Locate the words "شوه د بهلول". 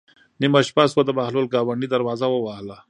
0.91-1.45